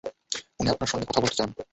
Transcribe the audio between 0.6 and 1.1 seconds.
আপনার সঙ্গে